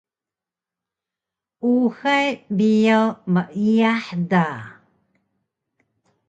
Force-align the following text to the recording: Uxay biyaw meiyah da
Uxay 1.71 2.27
biyaw 2.57 3.07
meiyah 3.33 4.05
da 4.31 4.45